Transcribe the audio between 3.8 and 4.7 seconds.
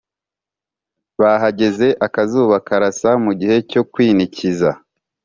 kwinikiza